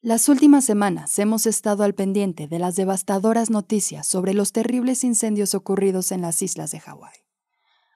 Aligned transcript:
Las 0.00 0.28
últimas 0.28 0.64
semanas 0.64 1.18
hemos 1.18 1.44
estado 1.44 1.82
al 1.82 1.92
pendiente 1.92 2.46
de 2.46 2.60
las 2.60 2.76
devastadoras 2.76 3.50
noticias 3.50 4.06
sobre 4.06 4.32
los 4.32 4.52
terribles 4.52 5.02
incendios 5.02 5.56
ocurridos 5.56 6.12
en 6.12 6.20
las 6.20 6.40
islas 6.40 6.70
de 6.70 6.78
Hawái. 6.78 7.14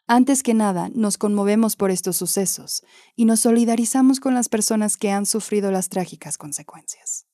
Antes 0.08 0.42
que 0.42 0.52
nada, 0.52 0.90
nos 0.92 1.16
conmovemos 1.16 1.76
por 1.76 1.92
estos 1.92 2.16
sucesos 2.16 2.82
y 3.14 3.24
nos 3.24 3.38
solidarizamos 3.38 4.18
con 4.18 4.34
las 4.34 4.48
personas 4.48 4.96
que 4.96 5.12
han 5.12 5.26
sufrido 5.26 5.70
las 5.70 5.90
trágicas 5.90 6.38
consecuencias. 6.38 7.26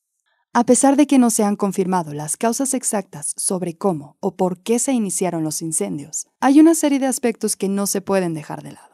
A 0.53 0.63
pesar 0.65 0.97
de 0.97 1.07
que 1.07 1.17
no 1.17 1.31
se 1.31 1.43
han 1.43 1.55
confirmado 1.55 2.13
las 2.13 2.37
causas 2.37 2.75
exactas 2.75 3.33
sobre 3.37 3.75
cómo 3.75 4.17
o 4.19 4.35
por 4.35 4.61
qué 4.61 4.77
se 4.77 4.93
iniciaron 4.93 5.43
los 5.43 5.63
incendios, 5.63 6.27
hay 6.41 6.59
una 6.59 6.75
serie 6.75 6.99
de 6.99 7.07
aspectos 7.07 7.55
que 7.55 7.69
no 7.69 7.87
se 7.87 8.01
pueden 8.01 8.35
dejar 8.35 8.61
de 8.61 8.73
lado. 8.73 8.88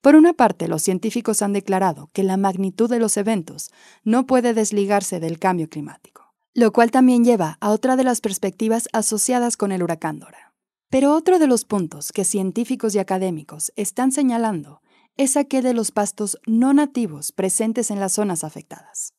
Por 0.00 0.16
una 0.16 0.32
parte, 0.32 0.66
los 0.66 0.82
científicos 0.82 1.42
han 1.42 1.52
declarado 1.52 2.08
que 2.14 2.22
la 2.22 2.38
magnitud 2.38 2.88
de 2.88 2.98
los 2.98 3.18
eventos 3.18 3.70
no 4.02 4.24
puede 4.26 4.54
desligarse 4.54 5.20
del 5.20 5.38
cambio 5.38 5.68
climático, 5.68 6.32
lo 6.54 6.72
cual 6.72 6.90
también 6.90 7.22
lleva 7.22 7.58
a 7.60 7.70
otra 7.70 7.96
de 7.96 8.04
las 8.04 8.22
perspectivas 8.22 8.88
asociadas 8.94 9.58
con 9.58 9.72
el 9.72 9.82
huracán 9.82 10.18
Dora. 10.18 10.54
Pero 10.88 11.14
otro 11.14 11.38
de 11.38 11.46
los 11.46 11.66
puntos 11.66 12.12
que 12.12 12.24
científicos 12.24 12.94
y 12.94 12.98
académicos 12.98 13.72
están 13.76 14.10
señalando 14.10 14.80
es 15.18 15.36
aquel 15.36 15.64
de 15.64 15.74
los 15.74 15.92
pastos 15.92 16.38
no 16.46 16.72
nativos 16.72 17.30
presentes 17.32 17.90
en 17.90 18.00
las 18.00 18.14
zonas 18.14 18.42
afectadas. 18.42 19.12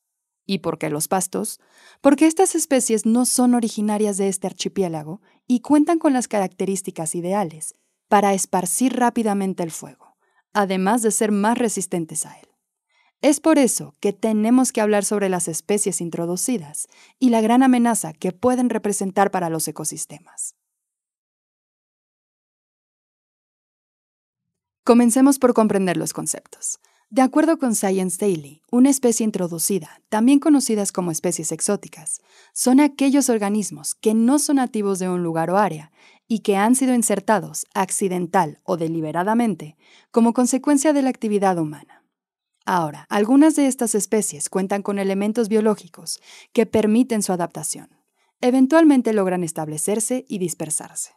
¿Y 0.47 0.59
por 0.59 0.79
qué 0.79 0.89
los 0.89 1.07
pastos? 1.07 1.59
Porque 2.01 2.25
estas 2.25 2.55
especies 2.55 3.05
no 3.05 3.25
son 3.25 3.53
originarias 3.53 4.17
de 4.17 4.29
este 4.29 4.47
archipiélago 4.47 5.21
y 5.47 5.59
cuentan 5.59 5.99
con 5.99 6.13
las 6.13 6.27
características 6.27 7.13
ideales 7.13 7.75
para 8.09 8.33
esparcir 8.33 8.97
rápidamente 8.97 9.61
el 9.61 9.69
fuego 9.69 10.00
además 10.53 11.01
de 11.01 11.11
ser 11.11 11.31
más 11.31 11.57
resistentes 11.57 12.25
a 12.25 12.37
él. 12.39 12.47
Es 13.21 13.39
por 13.39 13.59
eso 13.59 13.93
que 13.99 14.13
tenemos 14.13 14.71
que 14.71 14.81
hablar 14.81 15.05
sobre 15.05 15.29
las 15.29 15.47
especies 15.47 16.01
introducidas 16.01 16.87
y 17.19 17.29
la 17.29 17.41
gran 17.41 17.61
amenaza 17.61 18.13
que 18.13 18.31
pueden 18.31 18.69
representar 18.69 19.29
para 19.29 19.49
los 19.49 19.67
ecosistemas. 19.67 20.55
Comencemos 24.83 25.37
por 25.37 25.53
comprender 25.53 25.97
los 25.97 26.13
conceptos. 26.13 26.79
De 27.11 27.21
acuerdo 27.21 27.59
con 27.59 27.75
Science 27.75 28.17
Daily, 28.19 28.63
una 28.71 28.89
especie 28.89 29.25
introducida, 29.25 30.01
también 30.09 30.39
conocidas 30.39 30.91
como 30.91 31.11
especies 31.11 31.51
exóticas, 31.51 32.21
son 32.53 32.79
aquellos 32.79 33.29
organismos 33.29 33.93
que 33.93 34.13
no 34.13 34.39
son 34.39 34.55
nativos 34.55 34.97
de 34.97 35.09
un 35.09 35.21
lugar 35.21 35.51
o 35.51 35.57
área 35.57 35.91
y 36.31 36.39
que 36.39 36.55
han 36.55 36.75
sido 36.75 36.93
insertados 36.93 37.65
accidental 37.73 38.61
o 38.63 38.77
deliberadamente 38.77 39.75
como 40.11 40.31
consecuencia 40.31 40.93
de 40.93 41.01
la 41.01 41.09
actividad 41.09 41.57
humana. 41.57 42.05
Ahora, 42.65 43.05
algunas 43.09 43.57
de 43.57 43.67
estas 43.67 43.95
especies 43.95 44.47
cuentan 44.49 44.81
con 44.81 44.97
elementos 44.97 45.49
biológicos 45.49 46.21
que 46.53 46.65
permiten 46.65 47.21
su 47.21 47.33
adaptación. 47.33 47.89
Eventualmente 48.39 49.11
logran 49.11 49.43
establecerse 49.43 50.23
y 50.25 50.37
dispersarse. 50.37 51.11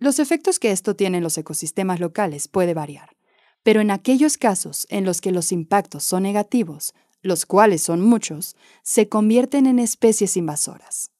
Los 0.00 0.18
efectos 0.18 0.58
que 0.58 0.72
esto 0.72 0.96
tiene 0.96 1.18
en 1.18 1.22
los 1.22 1.38
ecosistemas 1.38 2.00
locales 2.00 2.48
puede 2.48 2.74
variar, 2.74 3.16
pero 3.62 3.80
en 3.80 3.92
aquellos 3.92 4.38
casos 4.38 4.88
en 4.90 5.04
los 5.04 5.20
que 5.20 5.30
los 5.30 5.52
impactos 5.52 6.02
son 6.02 6.24
negativos, 6.24 6.94
los 7.22 7.46
cuales 7.46 7.80
son 7.80 8.00
muchos, 8.00 8.56
se 8.82 9.08
convierten 9.08 9.66
en 9.66 9.78
especies 9.78 10.36
invasoras. 10.36 11.12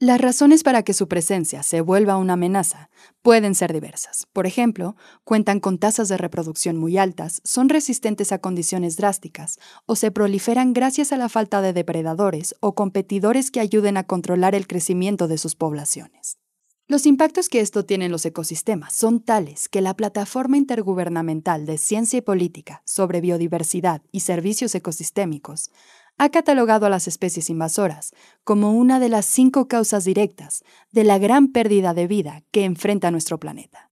Las 0.00 0.20
razones 0.20 0.64
para 0.64 0.82
que 0.82 0.92
su 0.92 1.06
presencia 1.06 1.62
se 1.62 1.80
vuelva 1.80 2.16
una 2.16 2.32
amenaza 2.32 2.90
pueden 3.22 3.54
ser 3.54 3.72
diversas. 3.72 4.26
Por 4.32 4.44
ejemplo, 4.44 4.96
cuentan 5.22 5.60
con 5.60 5.78
tasas 5.78 6.08
de 6.08 6.16
reproducción 6.16 6.76
muy 6.76 6.98
altas, 6.98 7.40
son 7.44 7.68
resistentes 7.68 8.32
a 8.32 8.38
condiciones 8.38 8.96
drásticas 8.96 9.60
o 9.86 9.94
se 9.94 10.10
proliferan 10.10 10.72
gracias 10.72 11.12
a 11.12 11.16
la 11.16 11.28
falta 11.28 11.62
de 11.62 11.72
depredadores 11.72 12.56
o 12.58 12.74
competidores 12.74 13.52
que 13.52 13.60
ayuden 13.60 13.96
a 13.96 14.02
controlar 14.02 14.56
el 14.56 14.66
crecimiento 14.66 15.28
de 15.28 15.38
sus 15.38 15.54
poblaciones. 15.54 16.38
Los 16.86 17.06
impactos 17.06 17.48
que 17.48 17.60
esto 17.60 17.86
tiene 17.86 18.06
en 18.06 18.12
los 18.12 18.26
ecosistemas 18.26 18.92
son 18.92 19.20
tales 19.20 19.70
que 19.70 19.80
la 19.80 19.94
Plataforma 19.94 20.58
Intergubernamental 20.58 21.64
de 21.64 21.78
Ciencia 21.78 22.18
y 22.18 22.20
Política 22.20 22.82
sobre 22.84 23.22
Biodiversidad 23.22 24.02
y 24.12 24.20
Servicios 24.20 24.74
Ecosistémicos 24.74 25.70
ha 26.16 26.28
catalogado 26.28 26.86
a 26.86 26.90
las 26.90 27.08
especies 27.08 27.50
invasoras 27.50 28.12
como 28.44 28.72
una 28.72 29.00
de 29.00 29.08
las 29.08 29.26
cinco 29.26 29.68
causas 29.68 30.04
directas 30.04 30.62
de 30.92 31.04
la 31.04 31.18
gran 31.18 31.48
pérdida 31.48 31.94
de 31.94 32.06
vida 32.06 32.42
que 32.50 32.64
enfrenta 32.64 33.10
nuestro 33.10 33.38
planeta, 33.38 33.90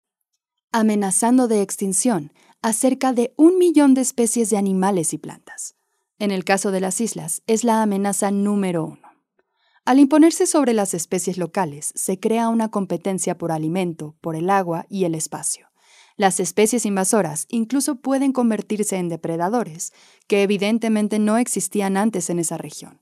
amenazando 0.70 1.48
de 1.48 1.62
extinción 1.62 2.32
a 2.62 2.72
cerca 2.72 3.12
de 3.12 3.34
un 3.36 3.58
millón 3.58 3.94
de 3.94 4.02
especies 4.02 4.50
de 4.50 4.56
animales 4.56 5.12
y 5.12 5.18
plantas. 5.18 5.74
En 6.18 6.30
el 6.30 6.44
caso 6.44 6.70
de 6.70 6.80
las 6.80 7.00
islas, 7.00 7.42
es 7.48 7.64
la 7.64 7.82
amenaza 7.82 8.30
número 8.30 8.84
uno. 8.84 9.08
Al 9.84 9.98
imponerse 9.98 10.46
sobre 10.46 10.74
las 10.74 10.94
especies 10.94 11.38
locales, 11.38 11.92
se 11.96 12.20
crea 12.20 12.48
una 12.48 12.70
competencia 12.70 13.36
por 13.36 13.50
alimento, 13.50 14.14
por 14.20 14.36
el 14.36 14.48
agua 14.48 14.86
y 14.88 15.04
el 15.04 15.16
espacio. 15.16 15.71
Las 16.16 16.40
especies 16.40 16.86
invasoras 16.86 17.46
incluso 17.48 17.96
pueden 17.96 18.32
convertirse 18.32 18.96
en 18.96 19.08
depredadores, 19.08 19.92
que 20.26 20.42
evidentemente 20.42 21.18
no 21.18 21.38
existían 21.38 21.96
antes 21.96 22.30
en 22.30 22.38
esa 22.38 22.58
región. 22.58 23.00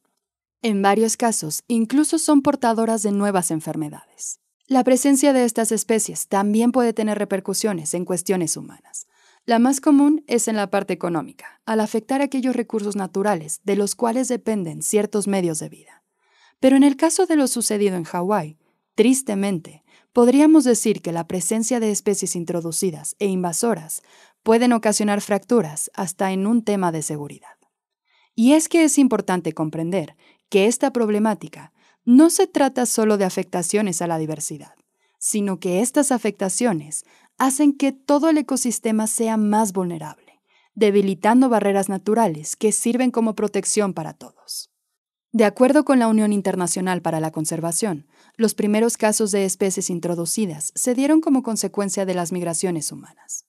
En 0.62 0.82
varios 0.82 1.16
casos, 1.16 1.62
incluso 1.69 2.19
son 2.19 2.43
portadoras 2.43 3.03
de 3.03 3.12
nuevas 3.12 3.50
enfermedades. 3.50 4.41
La 4.66 4.84
presencia 4.84 5.32
de 5.32 5.44
estas 5.44 5.72
especies 5.72 6.28
también 6.28 6.70
puede 6.70 6.93
tener 6.93 7.19
repercusiones 7.19 7.94
en 7.94 8.04
cuestiones 8.04 8.56
humanas. 8.56 9.06
La 9.47 9.59
más 9.59 9.81
común 9.81 10.22
es 10.26 10.49
en 10.49 10.56
la 10.56 10.70
parte 10.70 10.93
económica, 10.93 11.60
al 11.65 11.81
afectar 11.81 12.20
aquellos 12.20 12.54
recursos 12.54 12.94
naturales 12.94 13.60
de 13.65 13.75
los 13.75 13.94
cuales 13.94 14.28
dependen 14.28 14.82
ciertos 14.82 15.26
medios 15.26 15.59
de 15.59 15.70
vida. 15.70 16.04
Pero 16.60 16.76
en 16.76 16.84
el 16.84 16.97
caso 16.97 17.26
de 17.26 17.37
lo 17.37 17.49
sucedido 17.49 17.97
en 17.97 18.04
Hawái, 18.04 18.59
tristemente, 18.94 19.80
podríamos 20.12 20.65
decir 20.65 21.03
que 21.03 21.12
la 21.12 21.26
presencia 21.26 21.81
de 21.81 21.91
especies 21.91 22.37
introducidas 22.37 23.16
e 23.19 23.26
invasoras 23.26 24.03
pueden 24.43 24.72
ocasionar 24.72 25.21
fracturas 25.21 25.91
hasta 25.94 26.32
en 26.32 26.47
un 26.47 26.65
tema 26.65 26.93
de 26.93 27.03
seguridad. 27.03 27.56
Y 28.34 28.53
es 28.53 28.69
que 28.69 28.84
es 28.84 28.99
importante 28.99 29.53
comprender 29.53 30.16
que 30.49 30.66
esta 30.66 30.93
problemática 30.93 31.72
no 32.04 32.31
se 32.31 32.47
trata 32.47 32.87
solo 32.87 33.19
de 33.19 33.25
afectaciones 33.25 34.00
a 34.03 34.06
la 34.06 34.19
diversidad, 34.19 34.75
sino 35.19 35.60
que 35.60 35.81
estas 35.81 36.12
afectaciones 36.12 37.04
hacen 37.37 37.72
que 37.72 37.93
todo 37.93 38.31
el 38.31 38.38
ecosistema 38.38 39.06
sea 39.06 39.37
más 39.37 39.72
vulnerable, 39.72 40.41
debilitando 40.75 41.49
barreras 41.49 41.88
naturales 41.88 42.56
que 42.56 42.72
sirven 42.72 43.10
como 43.10 43.34
protección 43.34 43.93
para 43.93 44.15
todos. 44.15 44.69
De 45.33 45.45
acuerdo 45.45 45.85
con 45.85 46.01
la 46.01 46.09
Unión 46.09 46.33
Internacional 46.33 47.03
para 47.03 47.21
la 47.21 47.31
Conservación, 47.31 48.09
los 48.37 48.55
primeros 48.55 48.97
casos 48.97 49.31
de 49.31 49.45
especies 49.45 49.89
introducidas 49.89 50.73
se 50.75 50.95
dieron 50.97 51.21
como 51.21 51.45
consecuencia 51.45 52.05
de 52.05 52.15
las 52.15 52.33
migraciones 52.33 52.91
humanas. 52.91 53.47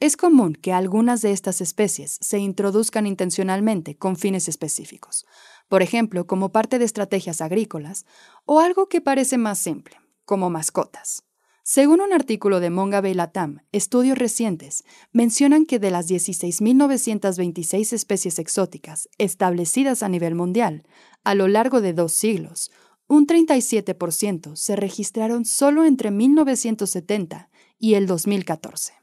Es 0.00 0.16
común 0.16 0.54
que 0.54 0.72
algunas 0.72 1.22
de 1.22 1.30
estas 1.30 1.60
especies 1.60 2.18
se 2.20 2.38
introduzcan 2.38 3.06
intencionalmente 3.06 3.96
con 3.96 4.16
fines 4.16 4.48
específicos, 4.48 5.24
por 5.68 5.82
ejemplo, 5.82 6.26
como 6.26 6.50
parte 6.50 6.80
de 6.80 6.84
estrategias 6.84 7.40
agrícolas, 7.40 8.06
o 8.44 8.58
algo 8.58 8.88
que 8.88 9.00
parece 9.00 9.38
más 9.38 9.60
simple, 9.60 10.00
como 10.24 10.50
mascotas. 10.50 11.22
Según 11.62 12.00
un 12.00 12.12
artículo 12.12 12.58
de 12.58 12.70
Mongabay 12.70 13.14
Latam, 13.14 13.62
estudios 13.70 14.18
recientes 14.18 14.84
mencionan 15.12 15.66
que 15.66 15.78
de 15.78 15.90
las 15.90 16.08
16.926 16.08 17.92
especies 17.92 18.38
exóticas 18.38 19.08
establecidas 19.18 20.02
a 20.02 20.08
nivel 20.08 20.34
mundial 20.34 20.84
a 21.22 21.34
lo 21.34 21.48
largo 21.48 21.80
de 21.80 21.92
dos 21.92 22.12
siglos, 22.12 22.70
un 23.06 23.26
37% 23.26 24.56
se 24.56 24.76
registraron 24.76 25.44
solo 25.44 25.84
entre 25.84 26.10
1970 26.10 27.50
y 27.78 27.94
el 27.94 28.06
2014. 28.06 28.94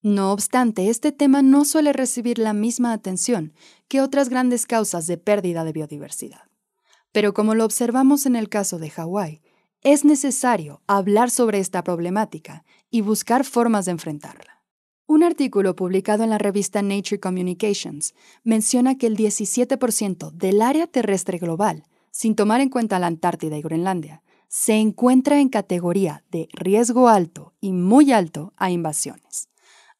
No 0.00 0.32
obstante, 0.32 0.88
este 0.88 1.10
tema 1.10 1.42
no 1.42 1.64
suele 1.64 1.92
recibir 1.92 2.38
la 2.38 2.52
misma 2.52 2.92
atención 2.92 3.52
que 3.88 4.00
otras 4.00 4.28
grandes 4.28 4.66
causas 4.66 5.06
de 5.06 5.18
pérdida 5.18 5.64
de 5.64 5.72
biodiversidad. 5.72 6.42
Pero 7.10 7.34
como 7.34 7.54
lo 7.54 7.64
observamos 7.64 8.24
en 8.24 8.36
el 8.36 8.48
caso 8.48 8.78
de 8.78 8.90
Hawái, 8.90 9.42
es 9.82 10.04
necesario 10.04 10.82
hablar 10.86 11.30
sobre 11.30 11.58
esta 11.58 11.82
problemática 11.84 12.64
y 12.90 13.00
buscar 13.00 13.44
formas 13.44 13.84
de 13.84 13.92
enfrentarla. 13.92 14.62
Un 15.06 15.22
artículo 15.22 15.74
publicado 15.74 16.24
en 16.24 16.30
la 16.30 16.38
revista 16.38 16.82
Nature 16.82 17.20
Communications 17.20 18.14
menciona 18.44 18.98
que 18.98 19.06
el 19.06 19.16
17% 19.16 20.32
del 20.32 20.60
área 20.60 20.86
terrestre 20.86 21.38
global, 21.38 21.84
sin 22.10 22.34
tomar 22.34 22.60
en 22.60 22.68
cuenta 22.68 22.98
la 22.98 23.06
Antártida 23.06 23.56
y 23.56 23.62
Groenlandia, 23.62 24.22
se 24.48 24.74
encuentra 24.74 25.40
en 25.40 25.48
categoría 25.48 26.24
de 26.30 26.48
riesgo 26.52 27.08
alto 27.08 27.54
y 27.60 27.72
muy 27.72 28.12
alto 28.12 28.52
a 28.56 28.70
invasiones. 28.70 29.48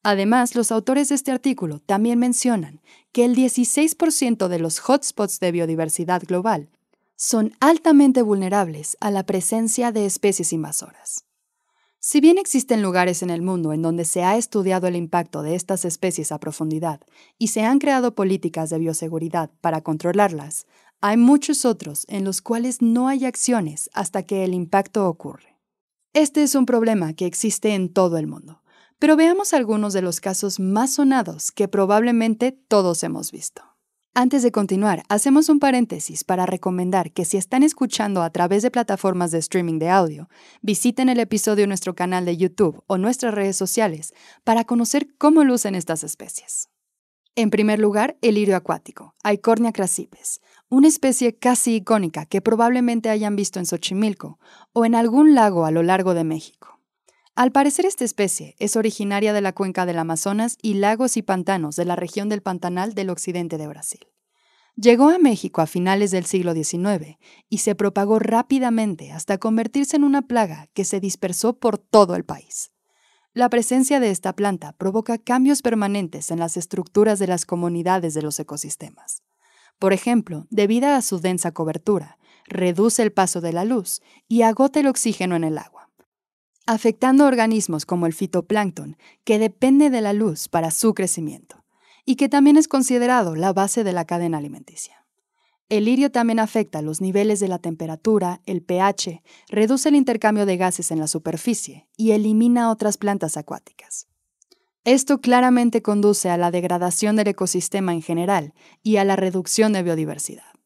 Además, 0.03 0.55
los 0.55 0.73
autores 0.73 1.09
de 1.09 1.15
este 1.15 1.33
artículo 1.33 1.81
también 1.81 2.19
mencionan 2.19 2.81
que 3.13 3.25
el 3.25 3.35
16% 3.37 4.49
de 4.49 4.59
los 4.59 4.81
hotspots 4.81 5.41
de 5.41 5.53
biodiversidad 5.53 6.23
global 6.23 6.71
son 7.21 7.53
altamente 7.59 8.23
vulnerables 8.23 8.97
a 9.01 9.11
la 9.11 9.27
presencia 9.27 9.91
de 9.91 10.07
especies 10.07 10.53
invasoras. 10.53 11.25
Si 11.99 12.21
bien 12.21 12.39
existen 12.39 12.81
lugares 12.81 13.25
en 13.25 13.31
el 13.31 13.43
mundo 13.43 13.73
en 13.73 13.83
donde 13.83 14.05
se 14.05 14.23
ha 14.23 14.37
estudiado 14.37 14.87
el 14.87 14.95
impacto 14.95 15.43
de 15.43 15.57
estas 15.57 15.85
especies 15.85 16.31
a 16.31 16.39
profundidad 16.39 17.01
y 17.37 17.49
se 17.49 17.63
han 17.63 17.81
creado 17.81 18.15
políticas 18.15 18.71
de 18.71 18.79
bioseguridad 18.79 19.51
para 19.61 19.83
controlarlas, 19.83 20.67
Hay 21.01 21.17
muchos 21.17 21.65
otros 21.65 22.07
en 22.09 22.25
los 22.25 22.43
cuales 22.43 22.83
no 22.83 23.07
hay 23.07 23.25
acciones 23.25 23.89
hasta 23.95 24.25
que 24.25 24.43
el 24.43 24.53
impacto 24.53 25.09
ocurre. 25.09 25.57
Este 26.13 26.43
es 26.43 26.57
un 26.57 26.67
problema 26.67 27.13
que 27.13 27.27
existe 27.27 27.75
en 27.75 27.93
todo 27.93 28.19
el 28.19 28.27
mundo, 28.27 28.63
pero 28.99 29.15
veamos 29.15 29.55
algunos 29.55 29.93
de 29.93 30.03
los 30.03 30.21
casos 30.21 30.59
más 30.59 30.95
sonados 30.95 31.53
que 31.53 31.69
probablemente 31.69 32.51
todos 32.51 33.05
hemos 33.05 33.31
visto. 33.31 33.63
Antes 34.15 34.43
de 34.43 34.51
continuar, 34.51 35.05
hacemos 35.09 35.49
un 35.49 35.61
paréntesis 35.61 36.25
para 36.25 36.45
recomendar 36.45 37.13
que 37.13 37.25
si 37.25 37.37
están 37.37 37.63
escuchando 37.63 38.23
a 38.23 38.31
través 38.31 38.63
de 38.63 38.71
plataformas 38.71 39.31
de 39.31 39.39
streaming 39.39 39.79
de 39.79 39.91
audio, 39.91 40.29
visiten 40.61 41.09
el 41.09 41.21
episodio 41.21 41.65
en 41.65 41.71
nuestro 41.71 41.95
canal 41.95 42.25
de 42.25 42.37
YouTube 42.37 42.83
o 42.87 42.99
nuestras 42.99 43.33
redes 43.33 43.57
sociales 43.57 44.13
para 44.43 44.65
conocer 44.65 45.07
cómo 45.19 45.45
lucen 45.45 45.75
estas 45.75 46.03
especies. 46.03 46.69
En 47.37 47.51
primer 47.51 47.79
lugar, 47.79 48.19
el 48.21 48.35
lirio 48.35 48.57
acuático, 48.57 49.15
Aicornia 49.23 49.73
crasipes, 49.73 50.41
una 50.69 50.89
especie 50.89 51.37
casi 51.37 51.77
icónica 51.77 52.27
que 52.27 52.41
probablemente 52.41 53.11
hayan 53.11 53.37
visto 53.37 53.61
en 53.61 53.67
Xochimilco 53.67 54.41
o 54.73 54.85
en 54.85 54.97
algún 54.97 55.37
lago 55.37 55.65
a 55.65 55.71
lo 55.71 55.85
largo 55.85 56.15
de 56.15 56.25
México. 56.25 56.78
Al 57.39 57.53
parecer 57.53 57.87
esta 57.87 58.05
especie 58.05 58.57
es 58.59 58.75
originaria 58.75 59.33
de 59.33 59.41
la 59.41 59.53
cuenca 59.53 59.87
del 59.87 60.01
Amazonas 60.01 60.59
y 60.61 60.75
lagos 60.75 61.17
y 61.17 61.23
pantanos 61.23 61.77
de 61.77 61.85
la 61.85 61.95
región 61.95 62.29
del 62.29 62.43
Pantanal 62.43 62.95
del 62.95 63.11
occidente 63.11 63.59
de 63.59 63.69
Brasil. 63.69 64.09
Llegó 64.75 65.09
a 65.09 65.21
México 65.21 65.61
a 65.61 65.69
finales 65.69 66.11
del 66.11 66.25
siglo 66.25 66.53
XIX 66.53 67.17
y 67.49 67.59
se 67.59 67.77
propagó 67.77 68.19
rápidamente 68.19 69.13
hasta 69.13 69.39
convertirse 69.39 69.95
en 69.95 70.03
una 70.03 70.23
plaga 70.23 70.67
que 70.75 70.85
se 70.85 70.99
dispersó 70.99 71.61
por 71.61 71.79
todo 71.79 72.17
el 72.17 72.25
país. 72.25 72.73
La 73.35 73.49
presencia 73.49 74.01
de 74.01 74.11
esta 74.11 74.33
planta 74.33 74.73
provoca 74.73 75.17
cambios 75.17 75.63
permanentes 75.63 76.33
en 76.33 76.41
las 76.41 76.57
estructuras 76.57 77.21
de 77.21 77.29
las 77.29 77.47
comunidades 77.47 78.15
de 78.15 78.23
los 78.23 78.41
ecosistemas. 78.41 79.23
Por 79.79 79.93
ejemplo, 79.93 80.49
debido 80.51 80.89
a 80.89 81.03
su 81.03 81.21
densa 81.21 81.53
cobertura, 81.53 82.19
reduce 82.47 83.01
el 83.05 83.13
paso 83.13 83.41
de 83.41 83.53
la 83.53 83.65
luz 83.65 84.03
y 84.27 84.43
agota 84.43 84.81
el 84.81 84.89
oxígeno 84.89 85.37
en 85.37 85.45
el 85.45 85.57
agua, 85.57 85.78
afectando 86.69 87.25
organismos 87.25 87.87
como 87.87 88.05
el 88.05 88.13
fitoplancton, 88.13 88.99
que 89.25 89.39
depende 89.39 89.89
de 89.89 90.03
la 90.03 90.13
luz 90.13 90.49
para 90.49 90.71
su 90.71 90.93
crecimiento, 90.93 91.65
y 92.05 92.17
que 92.17 92.29
también 92.29 92.59
es 92.59 92.69
considerado 92.69 93.35
la 93.37 93.55
base 93.55 93.85
de 93.85 93.95
la 93.95 94.05
cadena 94.05 94.37
alimenticia. 94.37 95.07
El 95.71 95.87
lirio 95.87 96.13
también 96.13 96.39
afecta 96.39 96.83
los 96.83 97.01
niveles 97.01 97.41
de 97.41 97.49
la 97.49 97.59
temperatura, 97.59 98.43
el 98.45 98.61
pH, 98.61 99.23
reduce 99.49 99.89
el 99.89 99.95
intercambio 99.95 100.45
de 100.45 100.59
gases 100.59 100.91
en 100.91 100.99
la 100.99 101.07
superficie 101.07 101.89
y 101.97 102.11
elimina 102.11 102.71
otras 102.71 102.99
plantas 102.99 103.39
acuáticas. 103.39 104.07
Esto 104.85 105.23
claramente 105.23 105.81
conduce 105.81 106.29
a 106.29 106.37
la 106.37 106.51
degradación 106.51 107.17
del 107.17 107.29
ecosistema 107.29 107.95
en 107.95 108.03
general 108.03 108.53
y 108.83 108.99
a 108.99 109.05
la 109.05 109.17
reducción 109.17 109.73
de 109.73 109.83
biodiversidad. 109.83 110.58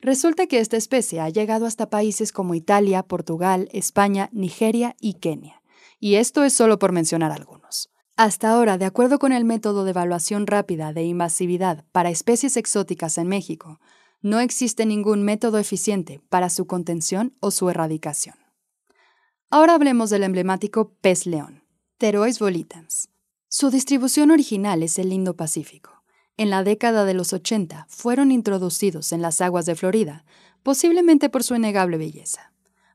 Resulta 0.00 0.46
que 0.46 0.60
esta 0.60 0.76
especie 0.76 1.20
ha 1.20 1.28
llegado 1.28 1.66
hasta 1.66 1.90
países 1.90 2.32
como 2.32 2.54
Italia, 2.54 3.02
Portugal, 3.02 3.68
España, 3.72 4.28
Nigeria 4.32 4.94
y 5.00 5.14
Kenia. 5.14 5.62
Y 5.98 6.14
esto 6.14 6.44
es 6.44 6.52
solo 6.52 6.78
por 6.78 6.92
mencionar 6.92 7.32
algunos. 7.32 7.90
Hasta 8.16 8.50
ahora, 8.50 8.78
de 8.78 8.84
acuerdo 8.84 9.18
con 9.18 9.32
el 9.32 9.44
método 9.44 9.84
de 9.84 9.90
evaluación 9.90 10.46
rápida 10.46 10.92
de 10.92 11.04
invasividad 11.04 11.84
para 11.92 12.10
especies 12.10 12.56
exóticas 12.56 13.18
en 13.18 13.28
México, 13.28 13.80
no 14.22 14.40
existe 14.40 14.86
ningún 14.86 15.22
método 15.22 15.58
eficiente 15.58 16.20
para 16.28 16.50
su 16.50 16.66
contención 16.66 17.36
o 17.40 17.50
su 17.50 17.68
erradicación. 17.70 18.36
Ahora 19.50 19.74
hablemos 19.74 20.10
del 20.10 20.24
emblemático 20.24 20.94
pez 21.00 21.26
león, 21.26 21.64
Pterois 21.96 22.38
volitans. 22.38 23.08
Su 23.48 23.70
distribución 23.70 24.30
original 24.30 24.82
es 24.82 24.98
el 24.98 25.12
Indo-Pacífico. 25.12 25.97
En 26.38 26.50
la 26.50 26.62
década 26.62 27.04
de 27.04 27.14
los 27.14 27.32
80 27.32 27.86
fueron 27.88 28.30
introducidos 28.30 29.10
en 29.10 29.22
las 29.22 29.40
aguas 29.40 29.66
de 29.66 29.74
Florida, 29.74 30.24
posiblemente 30.62 31.28
por 31.28 31.42
su 31.42 31.56
innegable 31.56 31.98
belleza. 31.98 32.52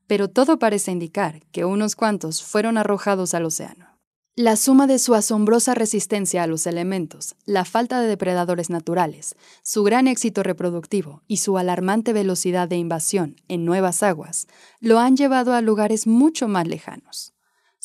Pero 0.07 0.29
todo 0.29 0.59
parece 0.59 0.91
indicar 0.91 1.41
que 1.51 1.65
unos 1.65 1.97
cuantos 1.97 2.41
fueron 2.41 2.77
arrojados 2.77 3.33
al 3.33 3.43
océano. 3.43 3.99
La 4.37 4.55
suma 4.55 4.87
de 4.87 4.97
su 4.97 5.13
asombrosa 5.13 5.75
resistencia 5.75 6.41
a 6.41 6.47
los 6.47 6.65
elementos, 6.67 7.35
la 7.45 7.65
falta 7.65 7.99
de 7.99 8.07
depredadores 8.07 8.69
naturales, 8.69 9.35
su 9.61 9.83
gran 9.83 10.07
éxito 10.07 10.41
reproductivo 10.41 11.21
y 11.27 11.37
su 11.37 11.57
alarmante 11.57 12.13
velocidad 12.13 12.69
de 12.69 12.77
invasión 12.77 13.35
en 13.49 13.65
nuevas 13.65 14.03
aguas 14.03 14.47
lo 14.79 14.99
han 14.99 15.17
llevado 15.17 15.53
a 15.53 15.59
lugares 15.59 16.07
mucho 16.07 16.47
más 16.47 16.65
lejanos. 16.65 17.32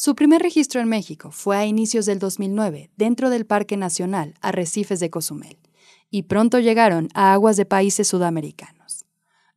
Su 0.00 0.14
primer 0.14 0.40
registro 0.42 0.80
en 0.80 0.88
México 0.88 1.32
fue 1.32 1.56
a 1.56 1.66
inicios 1.66 2.06
del 2.06 2.20
2009 2.20 2.92
dentro 2.96 3.30
del 3.30 3.46
Parque 3.46 3.76
Nacional 3.76 4.34
Arrecifes 4.40 5.00
de 5.00 5.10
Cozumel, 5.10 5.58
y 6.08 6.22
pronto 6.22 6.60
llegaron 6.60 7.08
a 7.14 7.32
aguas 7.32 7.56
de 7.56 7.66
países 7.66 8.06
sudamericanos. 8.06 9.06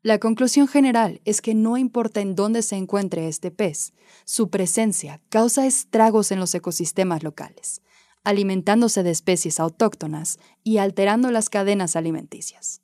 La 0.01 0.17
conclusión 0.17 0.67
general 0.67 1.21
es 1.25 1.43
que 1.43 1.53
no 1.53 1.77
importa 1.77 2.21
en 2.21 2.33
dónde 2.33 2.63
se 2.63 2.75
encuentre 2.75 3.27
este 3.27 3.51
pez, 3.51 3.93
su 4.25 4.49
presencia 4.49 5.21
causa 5.29 5.67
estragos 5.67 6.31
en 6.31 6.39
los 6.39 6.55
ecosistemas 6.55 7.21
locales, 7.21 7.83
alimentándose 8.23 9.03
de 9.03 9.11
especies 9.11 9.59
autóctonas 9.59 10.39
y 10.63 10.77
alterando 10.77 11.29
las 11.29 11.51
cadenas 11.51 11.95
alimenticias. 11.95 12.81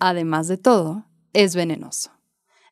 Además 0.00 0.48
de 0.48 0.56
todo, 0.56 1.06
es 1.32 1.54
venenoso. 1.54 2.15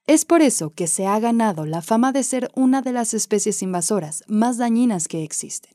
Es 0.07 0.27
por 0.27 0.43
eso 0.43 0.75
que 0.75 0.87
se 0.87 1.07
ha 1.07 1.19
ganado 1.19 1.65
la 1.65 1.81
fama 1.81 2.13
de 2.13 2.25
ser 2.25 2.51
una 2.55 2.83
de 2.83 2.93
las 2.93 3.15
especies 3.15 3.63
invasoras 3.63 4.23
más 4.29 4.59
dañinas 4.59 5.09
que 5.09 5.25
existen. 5.25 5.73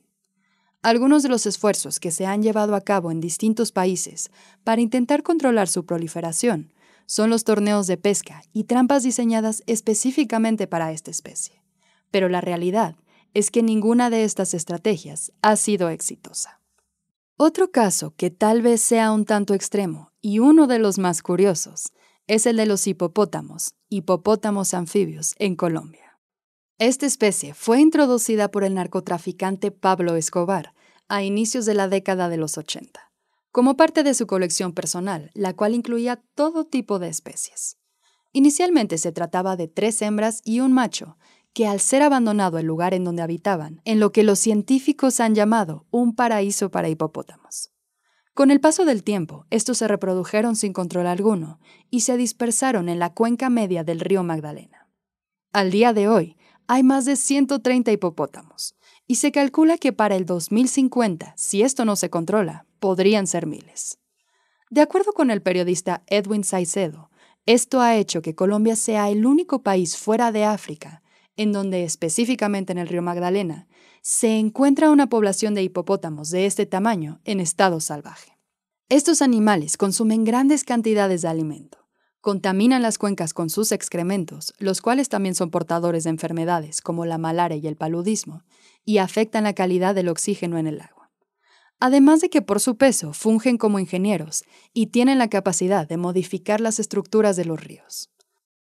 Algunos 0.84 1.24
de 1.24 1.30
los 1.30 1.48
esfuerzos 1.48 2.00
que 2.00 2.12
se 2.12 2.28
han 2.28 2.44
llevado 2.44 2.76
a 2.76 2.82
cabo 2.82 3.10
en 3.10 3.22
distintos 3.22 3.72
países 3.72 4.30
para 4.64 4.82
intentar 4.82 5.24
controlar 5.24 5.68
su 5.68 5.84
proliferación 5.84 6.74
son 7.08 7.32
los 7.32 7.44
torneos 7.44 7.88
de 7.88 7.98
pesca 7.98 8.44
y 8.54 8.66
trampas 8.66 9.02
diseñadas 9.02 9.64
específicamente 9.66 10.68
para 10.68 10.92
esta 10.92 11.10
especie. 11.10 11.64
Pero 12.12 12.30
la 12.30 12.40
realidad 12.40 12.96
es 13.34 13.50
que 13.50 13.64
ninguna 13.64 14.12
de 14.12 14.26
estas 14.26 14.54
estrategias 14.54 15.32
ha 15.42 15.56
sido 15.56 15.90
exitosa. 15.90 16.62
Otro 17.36 17.72
caso 17.72 18.14
que 18.16 18.30
tal 18.30 18.62
vez 18.62 18.80
sea 18.80 19.12
un 19.12 19.26
tanto 19.26 19.56
extremo 19.56 20.12
y 20.22 20.38
uno 20.38 20.68
de 20.68 20.78
los 20.78 21.00
más 21.00 21.24
curiosos 21.24 21.94
es 22.30 22.46
el 22.46 22.56
de 22.56 22.66
los 22.66 22.88
hipopótamos, 22.88 23.74
hipopótamos 23.90 24.74
anfibios, 24.74 25.36
en 25.38 25.56
Colombia. 25.56 26.20
Esta 26.78 27.06
especie 27.06 27.54
fue 27.54 27.82
introducida 27.82 28.52
por 28.52 28.64
el 28.64 28.76
narcotraficante 28.76 29.72
Pablo 29.72 30.16
Escobar 30.16 30.74
a 31.10 31.24
inicios 31.24 31.66
de 31.66 31.74
la 31.74 31.90
década 31.90 32.30
de 32.30 32.38
los 32.38 32.58
80 32.58 33.10
como 33.52 33.76
parte 33.76 34.04
de 34.04 34.14
su 34.14 34.28
colección 34.28 34.74
personal, 34.74 35.32
la 35.34 35.56
cual 35.56 35.74
incluía 35.74 36.22
todo 36.36 36.66
tipo 36.66 37.00
de 37.00 37.10
especies. 37.10 37.78
Inicialmente 38.32 38.98
se 38.98 39.12
trataba 39.12 39.56
de 39.56 39.68
tres 39.68 40.02
hembras 40.02 40.42
y 40.46 40.60
un 40.60 40.72
macho, 40.72 41.18
que 41.54 41.68
al 41.68 41.80
ser 41.80 42.04
abandonado 42.04 42.60
el 42.60 42.68
lugar 42.68 42.94
en 42.94 43.04
donde 43.04 43.24
habitaban, 43.24 43.82
en 43.86 44.00
lo 44.00 44.12
que 44.12 44.24
los 44.24 44.38
científicos 44.38 45.20
han 45.20 45.34
llamado 45.34 45.88
un 45.90 46.16
paraíso 46.16 46.70
para 46.70 46.90
hipopótamos. 46.90 47.72
Con 48.40 48.52
el 48.52 48.62
paso 48.62 48.86
del 48.86 49.04
tiempo, 49.04 49.46
estos 49.50 49.80
se 49.80 49.88
reprodujeron 49.90 50.56
sin 50.56 50.72
control 50.72 51.08
alguno 51.08 51.60
y 51.90 52.00
se 52.00 52.16
dispersaron 52.16 52.88
en 52.88 52.98
la 52.98 53.14
cuenca 53.14 53.50
media 53.50 53.84
del 53.84 54.00
río 54.00 54.24
Magdalena. 54.24 54.88
Al 55.52 55.72
día 55.72 55.92
de 55.92 56.08
hoy, 56.08 56.38
hay 56.66 56.82
más 56.84 57.04
de 57.04 57.18
130 57.18 57.92
hipopótamos, 57.92 58.78
y 59.08 59.16
se 59.16 59.34
calcula 59.34 59.78
que 59.78 59.92
para 59.92 60.16
el 60.16 60.26
2050, 60.26 61.34
si 61.36 61.64
esto 61.64 61.84
no 61.84 61.98
se 61.98 62.10
controla, 62.10 62.66
podrían 62.80 63.28
ser 63.28 63.46
miles. 63.46 64.00
De 64.70 64.80
acuerdo 64.80 65.12
con 65.12 65.32
el 65.32 65.42
periodista 65.42 66.04
Edwin 66.08 66.46
Saicedo, 66.46 67.12
esto 67.46 67.82
ha 67.82 67.98
hecho 67.98 68.22
que 68.22 68.36
Colombia 68.36 68.78
sea 68.78 69.10
el 69.10 69.26
único 69.26 69.64
país 69.64 69.98
fuera 69.98 70.32
de 70.32 70.46
África 70.46 71.04
en 71.40 71.54
donde, 71.54 71.86
específicamente 71.86 72.74
en 72.74 72.80
el 72.80 72.90
río 72.90 73.02
Magdalena, 73.02 73.69
se 74.02 74.38
encuentra 74.38 74.92
una 74.92 75.08
población 75.08 75.54
de 75.54 75.64
hipopótamos 75.64 76.30
de 76.30 76.46
este 76.46 76.66
tamaño 76.66 77.20
en 77.26 77.40
estado 77.40 77.80
salvaje. 77.80 78.38
Estos 78.90 79.22
animales 79.22 79.78
consumen 79.78 80.24
grandes 80.24 80.64
cantidades 80.64 81.22
de 81.22 81.28
alimento, 81.28 81.88
contaminan 82.22 82.82
las 82.82 82.98
cuencas 82.98 83.34
con 83.34 83.50
sus 83.50 83.72
excrementos, 83.72 84.54
los 84.58 84.82
cuales 84.82 85.10
también 85.10 85.36
son 85.36 85.52
portadores 85.52 86.04
de 86.04 86.10
enfermedades 86.10 86.82
como 86.82 87.06
la 87.06 87.18
malaria 87.18 87.58
y 87.58 87.68
el 87.68 87.76
paludismo, 87.76 88.44
y 88.86 88.98
afectan 88.98 89.44
la 89.44 89.54
calidad 89.54 89.96
del 89.96 90.10
oxígeno 90.10 90.58
en 90.58 90.68
el 90.68 90.82
agua. 90.82 91.12
Además 91.80 92.20
de 92.20 92.30
que 92.30 92.42
por 92.42 92.60
su 92.60 92.78
peso 92.78 93.14
fungen 93.14 93.58
como 93.58 93.80
ingenieros 93.80 94.44
y 94.74 94.88
tienen 94.88 95.18
la 95.18 95.30
capacidad 95.30 95.88
de 95.88 95.98
modificar 95.98 96.60
las 96.60 96.80
estructuras 96.80 97.36
de 97.36 97.46
los 97.46 97.64
ríos. 97.64 98.10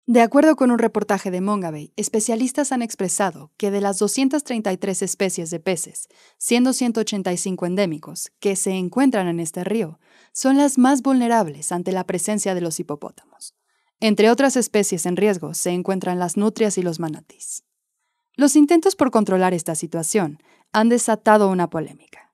De 0.07 0.21
acuerdo 0.21 0.55
con 0.55 0.69
un 0.69 0.77
reportaje 0.77 1.31
de 1.31 1.41
Mongabay, 1.41 1.91
especialistas 1.95 2.71
han 2.71 2.83
expresado 2.83 3.51
que 3.57 3.71
de 3.71 3.81
las 3.81 3.97
233 3.97 5.01
especies 5.01 5.49
de 5.49 5.59
peces, 5.59 6.09
siendo 6.37 6.73
185 6.73 7.65
endémicos, 7.65 8.31
que 8.39 8.55
se 8.55 8.73
encuentran 8.73 9.27
en 9.27 9.39
este 9.39 9.63
río, 9.63 9.99
son 10.31 10.57
las 10.57 10.77
más 10.77 11.01
vulnerables 11.01 11.71
ante 11.71 11.91
la 11.91 12.03
presencia 12.03 12.53
de 12.53 12.61
los 12.61 12.79
hipopótamos. 12.79 13.55
Entre 13.99 14.29
otras 14.29 14.55
especies 14.57 15.07
en 15.07 15.17
riesgo 15.17 15.55
se 15.55 15.71
encuentran 15.71 16.19
las 16.19 16.37
nutrias 16.37 16.77
y 16.77 16.83
los 16.83 16.99
manatís. 16.99 17.63
Los 18.35 18.55
intentos 18.55 18.95
por 18.95 19.09
controlar 19.09 19.55
esta 19.55 19.73
situación 19.73 20.37
han 20.71 20.87
desatado 20.87 21.49
una 21.49 21.71
polémica 21.71 22.24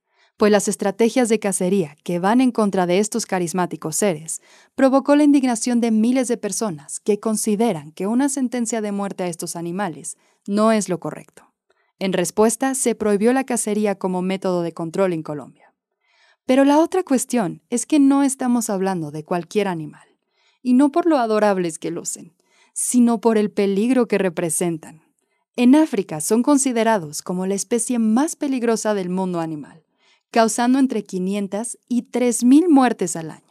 pues 0.42 0.52
las 0.52 0.68
estrategias 0.68 1.30
de 1.30 1.38
cacería 1.38 1.96
que 2.04 2.18
van 2.18 2.42
en 2.42 2.50
contra 2.50 2.88
de 2.88 2.98
estos 2.98 3.28
carismáticos 3.28 3.96
seres 3.96 4.42
provocó 4.74 5.16
la 5.16 5.24
indignación 5.24 5.82
de 5.82 5.92
miles 5.92 6.28
de 6.28 6.36
personas 6.38 7.00
que 7.00 7.20
consideran 7.20 7.92
que 7.92 8.08
una 8.08 8.28
sentencia 8.28 8.82
de 8.82 8.92
muerte 8.92 9.24
a 9.24 9.28
estos 9.28 9.56
animales 9.56 10.18
no 10.48 10.72
es 10.72 10.90
lo 10.90 11.00
correcto. 11.00 11.54
En 12.00 12.12
respuesta, 12.12 12.74
se 12.74 12.96
prohibió 12.96 13.34
la 13.34 13.44
cacería 13.44 14.00
como 14.00 14.24
método 14.24 14.64
de 14.64 14.72
control 14.72 15.14
en 15.14 15.22
Colombia. 15.22 15.76
Pero 16.48 16.66
la 16.66 16.80
otra 16.80 17.04
cuestión 17.04 17.62
es 17.70 17.86
que 17.86 18.00
no 18.00 18.24
estamos 18.24 18.72
hablando 18.72 19.12
de 19.12 19.24
cualquier 19.24 19.68
animal, 19.68 20.08
y 20.64 20.74
no 20.74 20.92
por 20.92 21.06
lo 21.06 21.20
adorables 21.20 21.78
que 21.78 21.92
lucen, 21.92 22.34
sino 22.74 23.22
por 23.22 23.38
el 23.38 23.52
peligro 23.52 24.08
que 24.08 24.18
representan. 24.18 25.04
En 25.56 25.76
África 25.76 26.20
son 26.20 26.42
considerados 26.42 27.22
como 27.22 27.46
la 27.46 27.54
especie 27.54 28.00
más 28.00 28.36
peligrosa 28.36 28.96
del 28.96 29.12
mundo 29.12 29.40
animal, 29.40 29.84
causando 30.32 30.80
entre 30.80 31.04
500 31.04 31.78
y 31.88 32.04
3.000 32.04 32.70
muertes 32.70 33.16
al 33.16 33.32
año. 33.32 33.44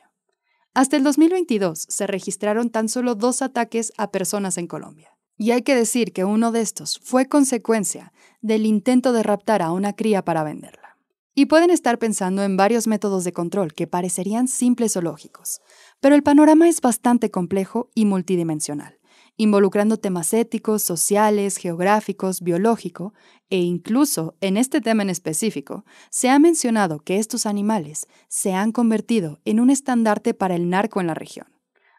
Hasta 0.72 0.96
el 0.96 1.04
2022 1.04 1.86
se 1.88 2.06
registraron 2.06 2.70
tan 2.70 2.88
solo 2.88 3.14
dos 3.14 3.42
ataques 3.42 3.92
a 3.98 4.10
personas 4.10 4.56
en 4.56 4.66
Colombia. 4.66 5.10
Y 5.36 5.52
hay 5.52 5.62
que 5.62 5.74
decir 5.74 6.12
que 6.12 6.24
uno 6.24 6.52
de 6.52 6.60
estos 6.60 6.98
fue 7.02 7.26
consecuencia 7.26 8.12
del 8.40 8.66
intento 8.66 9.12
de 9.12 9.22
raptar 9.22 9.62
a 9.62 9.72
una 9.72 9.94
cría 9.94 10.24
para 10.24 10.44
venderla. 10.44 10.96
Y 11.34 11.46
pueden 11.46 11.70
estar 11.70 11.98
pensando 11.98 12.42
en 12.42 12.56
varios 12.56 12.86
métodos 12.86 13.24
de 13.24 13.32
control 13.32 13.72
que 13.72 13.86
parecerían 13.86 14.48
simples 14.48 14.96
o 14.96 15.02
lógicos, 15.02 15.60
pero 16.00 16.14
el 16.14 16.22
panorama 16.22 16.68
es 16.68 16.80
bastante 16.80 17.30
complejo 17.30 17.90
y 17.94 18.04
multidimensional, 18.04 18.99
involucrando 19.40 19.96
temas 19.96 20.34
éticos, 20.34 20.82
sociales, 20.82 21.56
geográficos, 21.56 22.42
biológico, 22.42 23.14
e 23.48 23.56
incluso, 23.56 24.36
en 24.42 24.58
este 24.58 24.82
tema 24.82 25.02
en 25.02 25.08
específico, 25.08 25.86
se 26.10 26.28
ha 26.28 26.38
mencionado 26.38 27.00
que 27.00 27.16
estos 27.16 27.46
animales 27.46 28.06
se 28.28 28.52
han 28.52 28.70
convertido 28.70 29.40
en 29.46 29.58
un 29.58 29.70
estandarte 29.70 30.34
para 30.34 30.56
el 30.56 30.68
narco 30.68 31.00
en 31.00 31.06
la 31.06 31.14
región. 31.14 31.46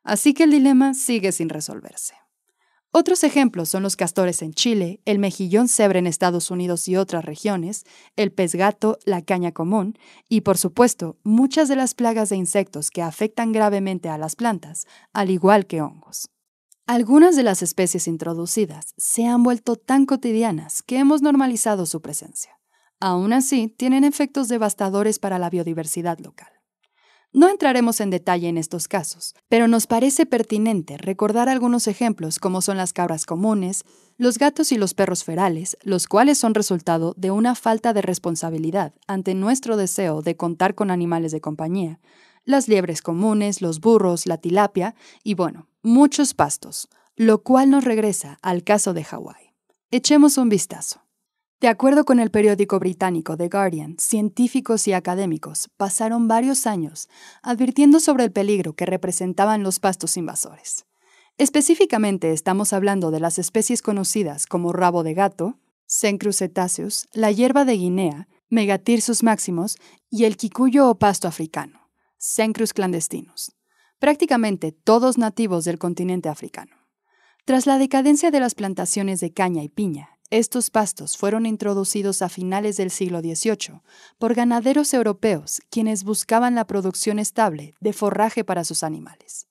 Así 0.04 0.36
que 0.36 0.44
el 0.44 0.52
dilema 0.52 0.94
sigue 0.94 1.32
sin 1.32 1.50
resolverse. 1.50 2.14
Otros 2.92 3.24
ejemplos 3.24 3.70
son 3.70 3.82
los 3.82 3.96
castores 3.96 4.44
en 4.44 4.54
Chile, 4.54 5.02
el 5.06 5.18
mejillón 5.18 5.68
cebre 5.68 5.98
en 5.98 6.06
Estados 6.06 6.52
Unidos 6.52 6.88
y 6.88 6.96
otras 6.96 7.26
regiones, 7.26 7.86
el 8.18 8.32
pez 8.32 8.54
gato, 8.54 9.00
la 9.04 9.24
caña 9.24 9.52
común 9.52 9.98
y, 10.30 10.42
por 10.42 10.60
supuesto, 10.60 11.18
muchas 11.24 11.70
de 11.70 11.76
las 11.76 11.96
plagas 11.96 12.30
de 12.30 12.36
insectos 12.36 12.92
que 12.92 13.02
afectan 13.02 13.52
gravemente 13.52 14.10
a 14.10 14.20
las 14.20 14.36
plantas, 14.36 14.86
al 15.12 15.32
igual 15.32 15.66
que 15.66 15.82
hongos. 15.82 16.30
Algunas 16.88 17.36
de 17.36 17.44
las 17.44 17.62
especies 17.62 18.08
introducidas 18.08 18.94
se 18.98 19.26
han 19.26 19.44
vuelto 19.44 19.76
tan 19.76 20.06
cotidianas 20.06 20.84
que 20.84 20.98
hemos 20.98 21.22
normalizado 21.22 21.86
su 21.86 22.02
presencia. 22.02 22.60
Aún 23.00 23.34
así, 23.34 23.68
tienen 23.68 24.04
efectos 24.04 24.48
devastadores 24.48 25.20
para 25.20 25.40
la 25.40 25.50
biodiversidad 25.50 26.20
local. 26.20 26.50
No 27.34 27.48
entraremos 27.48 28.02
en 28.02 28.10
detalle 28.10 28.50
en 28.50 28.58
estos 28.58 28.90
casos, 28.90 29.36
pero 29.48 29.70
nos 29.70 29.88
parece 29.88 30.26
pertinente 30.26 30.98
recordar 30.98 31.48
algunos 31.48 31.88
ejemplos 31.88 32.40
como 32.40 32.62
son 32.62 32.76
las 32.76 32.92
cabras 32.92 33.26
comunes, 33.26 33.86
los 34.18 34.38
gatos 34.38 34.74
y 34.74 34.78
los 34.78 34.94
perros 34.94 35.24
ferales, 35.24 35.78
los 35.84 36.08
cuales 36.08 36.40
son 36.40 36.54
resultado 36.54 37.14
de 37.16 37.32
una 37.32 37.56
falta 37.56 37.94
de 37.94 38.02
responsabilidad 38.02 38.94
ante 39.08 39.34
nuestro 39.34 39.78
deseo 39.78 40.22
de 40.22 40.36
contar 40.36 40.76
con 40.76 40.92
animales 40.92 41.32
de 41.32 41.40
compañía, 41.40 42.02
las 42.46 42.68
liebres 42.68 43.02
comunes, 43.02 43.62
los 43.62 43.80
burros, 43.80 44.26
la 44.26 44.38
tilapia 44.38 44.96
y 45.24 45.34
bueno, 45.34 45.68
muchos 45.82 46.34
pastos, 46.34 46.90
lo 47.16 47.44
cual 47.44 47.70
nos 47.70 47.84
regresa 47.84 48.38
al 48.42 48.64
caso 48.64 48.94
de 48.94 49.04
Hawái. 49.04 49.54
Echemos 49.92 50.38
un 50.38 50.50
vistazo. 50.50 51.02
De 51.60 51.68
acuerdo 51.68 52.06
con 52.06 52.20
el 52.20 52.32
periódico 52.32 52.80
británico 52.80 53.38
The 53.38 53.48
Guardian, 53.48 53.96
científicos 54.00 54.88
y 54.88 54.94
académicos 54.94 55.70
pasaron 55.78 56.28
varios 56.28 56.66
años 56.66 57.08
advirtiendo 57.44 58.00
sobre 58.00 58.24
el 58.24 58.32
peligro 58.32 58.74
que 58.74 58.88
representaban 58.88 59.62
los 59.62 59.80
pastos 59.80 60.18
invasores. 60.18 60.86
Específicamente 61.38 62.34
estamos 62.34 62.74
hablando 62.74 63.12
de 63.12 63.20
las 63.20 63.38
especies 63.38 63.82
conocidas 63.82 64.48
como 64.48 64.74
rabo 64.74 65.04
de 65.04 65.14
gato, 65.14 65.60
cetaceus, 65.88 67.08
la 67.14 67.32
hierba 67.32 67.66
de 67.66 67.74
Guinea, 67.74 68.28
Megatirsus 68.50 69.24
maximus 69.24 69.78
y 70.10 70.26
el 70.26 70.38
quicuyo 70.38 70.90
o 70.90 71.00
pasto 71.00 71.28
africano, 71.28 71.81
Cencrus 72.24 72.72
clandestinus, 72.72 73.52
prácticamente 73.98 74.72
todos 74.72 75.18
nativos 75.18 75.66
del 75.66 75.80
continente 75.80 76.30
africano. 76.30 76.76
Tras 77.46 77.66
la 77.66 77.80
decadencia 77.80 78.30
de 78.30 78.40
las 78.40 78.54
plantaciones 78.54 79.20
de 79.22 79.34
caña 79.34 79.64
y 79.64 79.70
piña, 79.70 80.20
estos 80.30 80.70
pastos 80.70 81.18
fueron 81.18 81.48
introducidos 81.48 82.22
a 82.22 82.30
finales 82.30 82.78
del 82.78 82.92
siglo 82.92 83.22
XVIII 83.22 83.82
por 84.20 84.36
ganaderos 84.36 84.94
europeos 84.94 85.64
quienes 85.72 86.04
buscaban 86.04 86.54
la 86.54 86.68
producción 86.68 87.18
estable 87.18 87.74
de 87.80 87.92
forraje 87.92 88.44
para 88.44 88.66
sus 88.66 88.84
animales. 88.84 89.48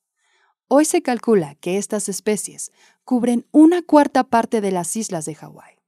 Hoy 0.69 0.85
se 0.85 1.03
calcula 1.03 1.57
que 1.57 1.77
estas 1.77 2.09
especies 2.09 2.71
cubren 3.03 3.49
una 3.51 3.83
cuarta 3.83 4.23
parte 4.23 4.61
de 4.61 4.71
las 4.71 4.95
islas 4.95 5.25
de 5.25 5.35
Hawái. 5.35 5.80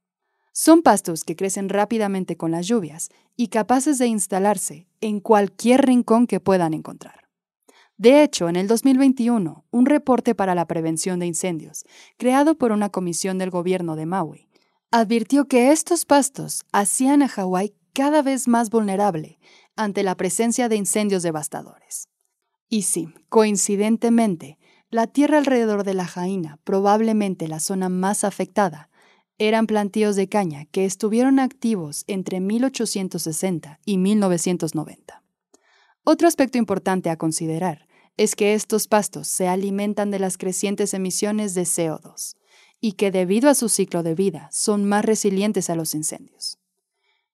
Son 0.55 0.83
pastos 0.83 1.23
que 1.23 1.35
crecen 1.35 1.67
rápidamente 1.67 2.37
con 2.37 2.51
las 2.51 2.67
lluvias 2.67 3.09
y 3.35 3.47
capaces 3.47 3.97
de 3.97 4.05
instalarse 4.05 4.87
en 5.01 5.19
cualquier 5.19 5.83
rincón 5.83 6.27
que 6.27 6.39
puedan 6.39 6.75
encontrar. 6.75 7.27
De 7.97 8.21
hecho, 8.21 8.49
en 8.49 8.55
el 8.55 8.67
2021, 8.67 9.65
un 9.71 9.85
reporte 9.87 10.35
para 10.35 10.53
la 10.53 10.67
prevención 10.67 11.19
de 11.19 11.25
incendios, 11.25 11.85
creado 12.17 12.55
por 12.55 12.71
una 12.71 12.89
comisión 12.89 13.39
del 13.39 13.49
gobierno 13.49 13.95
de 13.95 14.05
Maui, 14.05 14.47
advirtió 14.91 15.47
que 15.47 15.71
estos 15.71 16.05
pastos 16.05 16.63
hacían 16.71 17.23
a 17.23 17.27
Hawái 17.27 17.73
cada 17.93 18.21
vez 18.21 18.47
más 18.47 18.69
vulnerable 18.69 19.39
ante 19.75 20.03
la 20.03 20.15
presencia 20.15 20.69
de 20.69 20.75
incendios 20.75 21.23
devastadores. 21.23 22.09
Y 22.69 22.83
sí, 22.83 23.09
coincidentemente, 23.29 24.59
la 24.91 25.07
tierra 25.07 25.39
alrededor 25.39 25.83
de 25.83 25.95
la 25.95 26.05
Jaina, 26.05 26.59
probablemente 26.63 27.47
la 27.47 27.59
zona 27.59 27.89
más 27.89 28.23
afectada, 28.23 28.91
eran 29.37 29.67
plantíos 29.67 30.15
de 30.15 30.29
caña 30.29 30.65
que 30.65 30.85
estuvieron 30.85 31.39
activos 31.39 32.03
entre 32.07 32.39
1860 32.39 33.79
y 33.85 33.97
1990. 33.97 35.23
Otro 36.03 36.27
aspecto 36.27 36.57
importante 36.57 37.09
a 37.09 37.17
considerar 37.17 37.87
es 38.17 38.35
que 38.35 38.53
estos 38.53 38.87
pastos 38.87 39.27
se 39.27 39.47
alimentan 39.47 40.11
de 40.11 40.19
las 40.19 40.37
crecientes 40.37 40.93
emisiones 40.93 41.55
de 41.55 41.63
CO2, 41.63 42.35
y 42.79 42.93
que 42.93 43.11
debido 43.11 43.49
a 43.49 43.55
su 43.55 43.69
ciclo 43.69 44.03
de 44.03 44.13
vida 44.13 44.49
son 44.51 44.83
más 44.83 45.05
resilientes 45.05 45.69
a 45.69 45.75
los 45.75 45.95
incendios. 45.95 46.59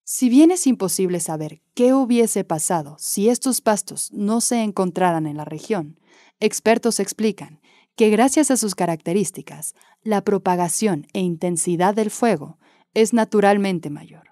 Si 0.04 0.30
bien 0.30 0.52
es 0.52 0.68
imposible 0.68 1.20
saber 1.20 1.62
qué 1.74 1.94
hubiese 1.94 2.44
pasado 2.44 2.98
si 3.00 3.30
estos 3.30 3.62
pastos 3.62 4.12
no 4.12 4.42
se 4.42 4.62
encontraran 4.62 5.28
en 5.28 5.38
la 5.38 5.46
región, 5.46 6.00
expertos 6.40 7.00
explican 7.00 7.59
que 8.00 8.10
gracias 8.10 8.50
a 8.50 8.56
sus 8.56 8.76
características, 8.76 9.76
la 10.04 10.24
propagación 10.24 11.06
e 11.12 11.20
intensidad 11.20 11.94
del 11.94 12.12
fuego 12.12 12.58
es 12.94 13.12
naturalmente 13.12 13.90
mayor. 13.90 14.30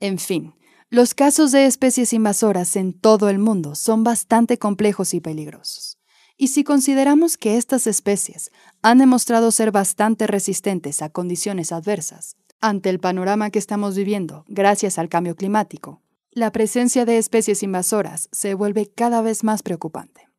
En 0.00 0.18
fin, 0.18 0.54
los 0.88 1.12
casos 1.12 1.52
de 1.52 1.66
especies 1.66 2.14
invasoras 2.14 2.74
en 2.74 2.98
todo 2.98 3.28
el 3.28 3.38
mundo 3.38 3.74
son 3.74 4.02
bastante 4.02 4.56
complejos 4.56 5.12
y 5.12 5.20
peligrosos. 5.20 5.98
Y 6.38 6.48
si 6.48 6.64
consideramos 6.64 7.36
que 7.36 7.58
estas 7.58 7.86
especies 7.86 8.50
han 8.80 8.96
demostrado 8.96 9.50
ser 9.50 9.72
bastante 9.72 10.26
resistentes 10.26 11.02
a 11.02 11.10
condiciones 11.10 11.72
adversas, 11.72 12.38
ante 12.62 12.88
el 12.88 12.98
panorama 12.98 13.50
que 13.50 13.58
estamos 13.58 13.94
viviendo 13.94 14.46
gracias 14.48 14.98
al 14.98 15.10
cambio 15.10 15.36
climático, 15.36 16.00
la 16.30 16.50
presencia 16.50 17.04
de 17.04 17.18
especies 17.18 17.62
invasoras 17.62 18.30
se 18.32 18.54
vuelve 18.54 18.86
cada 18.86 19.20
vez 19.20 19.44
más 19.44 19.62
preocupante. 19.62 20.30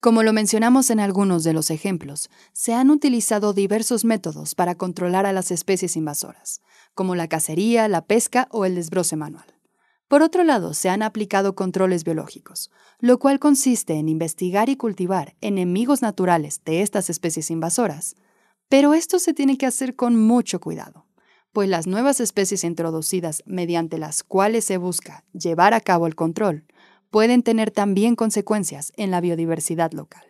Como 0.00 0.22
lo 0.22 0.32
mencionamos 0.32 0.90
en 0.90 1.00
algunos 1.00 1.42
de 1.42 1.52
los 1.52 1.72
ejemplos, 1.72 2.30
se 2.52 2.72
han 2.72 2.90
utilizado 2.90 3.52
diversos 3.52 4.04
métodos 4.04 4.54
para 4.54 4.76
controlar 4.76 5.26
a 5.26 5.32
las 5.32 5.50
especies 5.50 5.96
invasoras, 5.96 6.60
como 6.94 7.16
la 7.16 7.26
cacería, 7.26 7.88
la 7.88 8.06
pesca 8.06 8.46
o 8.52 8.64
el 8.64 8.76
desbroce 8.76 9.16
manual. 9.16 9.46
Por 10.06 10.22
otro 10.22 10.44
lado, 10.44 10.72
se 10.72 10.88
han 10.88 11.02
aplicado 11.02 11.56
controles 11.56 12.04
biológicos, 12.04 12.70
lo 13.00 13.18
cual 13.18 13.40
consiste 13.40 13.94
en 13.94 14.08
investigar 14.08 14.68
y 14.68 14.76
cultivar 14.76 15.34
enemigos 15.40 16.00
naturales 16.00 16.62
de 16.64 16.82
estas 16.82 17.10
especies 17.10 17.50
invasoras. 17.50 18.14
Pero 18.68 18.94
esto 18.94 19.18
se 19.18 19.34
tiene 19.34 19.58
que 19.58 19.66
hacer 19.66 19.96
con 19.96 20.16
mucho 20.16 20.60
cuidado, 20.60 21.06
pues 21.52 21.68
las 21.68 21.88
nuevas 21.88 22.20
especies 22.20 22.62
introducidas 22.62 23.42
mediante 23.46 23.98
las 23.98 24.22
cuales 24.22 24.64
se 24.64 24.76
busca 24.76 25.24
llevar 25.32 25.74
a 25.74 25.80
cabo 25.80 26.06
el 26.06 26.14
control 26.14 26.66
pueden 27.10 27.42
tener 27.42 27.70
también 27.70 28.16
consecuencias 28.16 28.92
en 28.96 29.10
la 29.10 29.20
biodiversidad 29.20 29.92
local. 29.92 30.24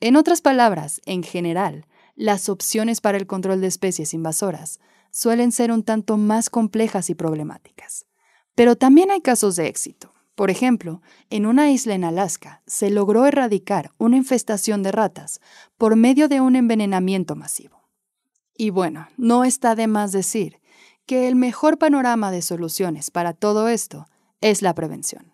En 0.00 0.16
otras 0.16 0.40
palabras, 0.40 1.00
en 1.06 1.22
general, 1.22 1.86
las 2.14 2.48
opciones 2.48 3.00
para 3.00 3.18
el 3.18 3.26
control 3.26 3.60
de 3.60 3.66
especies 3.66 4.14
invasoras 4.14 4.80
suelen 5.10 5.52
ser 5.52 5.72
un 5.72 5.82
tanto 5.82 6.16
más 6.16 6.50
complejas 6.50 7.10
y 7.10 7.14
problemáticas. 7.14 8.06
Pero 8.54 8.76
también 8.76 9.10
hay 9.10 9.20
casos 9.20 9.56
de 9.56 9.68
éxito. 9.68 10.12
Por 10.34 10.50
ejemplo, 10.50 11.02
en 11.30 11.46
una 11.46 11.70
isla 11.70 11.94
en 11.94 12.04
Alaska 12.04 12.62
se 12.66 12.90
logró 12.90 13.26
erradicar 13.26 13.90
una 13.98 14.16
infestación 14.16 14.82
de 14.84 14.92
ratas 14.92 15.40
por 15.76 15.96
medio 15.96 16.28
de 16.28 16.40
un 16.40 16.54
envenenamiento 16.54 17.34
masivo. 17.34 17.88
Y 18.56 18.70
bueno, 18.70 19.08
no 19.16 19.44
está 19.44 19.74
de 19.74 19.86
más 19.86 20.12
decir 20.12 20.60
que 21.06 21.26
el 21.26 21.36
mejor 21.36 21.78
panorama 21.78 22.30
de 22.30 22.42
soluciones 22.42 23.10
para 23.10 23.32
todo 23.32 23.68
esto 23.68 24.06
es 24.40 24.62
la 24.62 24.74
prevención. 24.74 25.27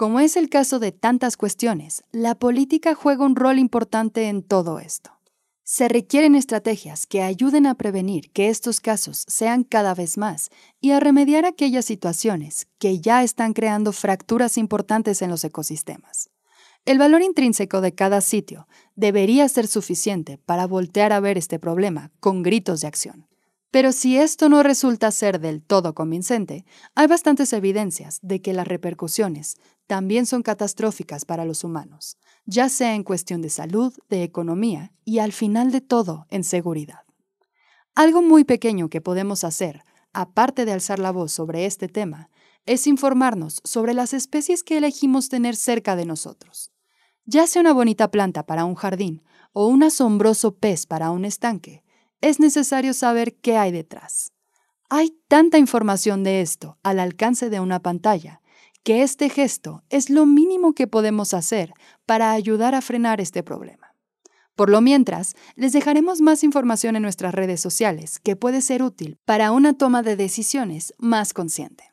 Como 0.00 0.20
es 0.20 0.38
el 0.38 0.48
caso 0.48 0.78
de 0.78 0.92
tantas 0.92 1.36
cuestiones, 1.36 2.04
la 2.10 2.34
política 2.34 2.94
juega 2.94 3.22
un 3.22 3.36
rol 3.36 3.58
importante 3.58 4.28
en 4.28 4.42
todo 4.42 4.78
esto. 4.78 5.10
Se 5.62 5.90
requieren 5.90 6.34
estrategias 6.34 7.06
que 7.06 7.20
ayuden 7.20 7.66
a 7.66 7.74
prevenir 7.74 8.30
que 8.30 8.48
estos 8.48 8.80
casos 8.80 9.26
sean 9.28 9.62
cada 9.62 9.94
vez 9.94 10.16
más 10.16 10.48
y 10.80 10.92
a 10.92 11.00
remediar 11.00 11.44
aquellas 11.44 11.84
situaciones 11.84 12.66
que 12.78 13.00
ya 13.00 13.22
están 13.22 13.52
creando 13.52 13.92
fracturas 13.92 14.56
importantes 14.56 15.20
en 15.20 15.28
los 15.28 15.44
ecosistemas. 15.44 16.30
El 16.86 16.96
valor 16.96 17.20
intrínseco 17.20 17.82
de 17.82 17.94
cada 17.94 18.22
sitio 18.22 18.68
debería 18.96 19.46
ser 19.50 19.66
suficiente 19.66 20.38
para 20.38 20.66
voltear 20.66 21.12
a 21.12 21.20
ver 21.20 21.36
este 21.36 21.58
problema 21.58 22.10
con 22.20 22.42
gritos 22.42 22.80
de 22.80 22.86
acción. 22.86 23.26
Pero 23.70 23.92
si 23.92 24.16
esto 24.16 24.48
no 24.48 24.62
resulta 24.62 25.12
ser 25.12 25.40
del 25.40 25.62
todo 25.62 25.94
convincente, 25.94 26.64
hay 26.96 27.06
bastantes 27.06 27.52
evidencias 27.52 28.18
de 28.20 28.42
que 28.42 28.52
las 28.52 28.66
repercusiones 28.66 29.58
también 29.90 30.24
son 30.24 30.44
catastróficas 30.44 31.24
para 31.24 31.44
los 31.44 31.64
humanos, 31.64 32.16
ya 32.44 32.68
sea 32.68 32.94
en 32.94 33.02
cuestión 33.02 33.42
de 33.42 33.50
salud, 33.50 33.92
de 34.08 34.22
economía 34.22 34.92
y 35.04 35.18
al 35.18 35.32
final 35.32 35.72
de 35.72 35.80
todo 35.80 36.28
en 36.30 36.44
seguridad. 36.44 37.00
Algo 37.96 38.22
muy 38.22 38.44
pequeño 38.44 38.88
que 38.88 39.00
podemos 39.00 39.42
hacer, 39.42 39.82
aparte 40.12 40.64
de 40.64 40.70
alzar 40.70 41.00
la 41.00 41.10
voz 41.10 41.32
sobre 41.32 41.66
este 41.66 41.88
tema, 41.88 42.30
es 42.66 42.86
informarnos 42.86 43.60
sobre 43.64 43.92
las 43.92 44.14
especies 44.14 44.62
que 44.62 44.78
elegimos 44.78 45.28
tener 45.28 45.56
cerca 45.56 45.96
de 45.96 46.06
nosotros. 46.06 46.70
Ya 47.24 47.48
sea 47.48 47.60
una 47.60 47.72
bonita 47.72 48.12
planta 48.12 48.46
para 48.46 48.66
un 48.66 48.76
jardín 48.76 49.24
o 49.52 49.66
un 49.66 49.82
asombroso 49.82 50.54
pez 50.54 50.86
para 50.86 51.10
un 51.10 51.24
estanque, 51.24 51.82
es 52.20 52.38
necesario 52.38 52.94
saber 52.94 53.34
qué 53.40 53.56
hay 53.56 53.72
detrás. 53.72 54.34
Hay 54.88 55.18
tanta 55.26 55.58
información 55.58 56.22
de 56.22 56.42
esto 56.42 56.78
al 56.84 57.00
alcance 57.00 57.50
de 57.50 57.58
una 57.58 57.82
pantalla 57.82 58.40
que 58.82 59.02
este 59.02 59.28
gesto 59.28 59.82
es 59.90 60.10
lo 60.10 60.26
mínimo 60.26 60.74
que 60.74 60.86
podemos 60.86 61.34
hacer 61.34 61.72
para 62.06 62.32
ayudar 62.32 62.74
a 62.74 62.80
frenar 62.80 63.20
este 63.20 63.42
problema. 63.42 63.94
Por 64.54 64.68
lo 64.68 64.80
mientras, 64.80 65.36
les 65.54 65.72
dejaremos 65.72 66.20
más 66.20 66.44
información 66.44 66.96
en 66.96 67.02
nuestras 67.02 67.34
redes 67.34 67.60
sociales 67.60 68.18
que 68.18 68.36
puede 68.36 68.60
ser 68.60 68.82
útil 68.82 69.18
para 69.24 69.52
una 69.52 69.72
toma 69.72 70.02
de 70.02 70.16
decisiones 70.16 70.92
más 70.98 71.32
consciente. 71.32 71.84